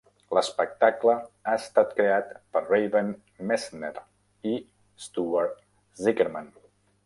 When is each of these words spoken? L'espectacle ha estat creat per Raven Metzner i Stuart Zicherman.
L'espectacle 0.35 1.13
ha 1.51 1.57
estat 1.63 1.91
creat 1.99 2.33
per 2.57 2.65
Raven 2.65 3.13
Metzner 3.51 3.93
i 4.55 4.57
Stuart 5.07 5.65
Zicherman. 6.05 6.53